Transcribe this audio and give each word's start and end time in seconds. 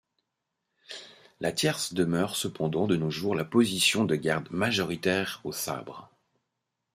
La 1.41 1.51
tierce 1.51 1.93
demeure 1.93 2.35
cependant 2.35 2.87
de 2.87 2.95
nos 2.95 3.11
jours 3.11 3.35
la 3.35 3.45
position 3.45 4.03
de 4.03 4.15
garde 4.15 4.49
majoritaire 4.49 5.39
au 5.43 5.51
sabre. 5.51 6.09